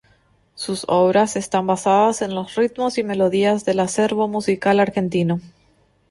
Sus 0.55 0.83
obras 0.87 1.35
están 1.35 1.67
basadas 1.67 2.23
en 2.23 2.33
los 2.33 2.55
ritmos 2.55 2.97
y 2.97 3.03
melodías 3.03 3.65
del 3.65 3.79
acervo 3.81 4.27
musical 4.27 4.79
argentino. 4.79 5.39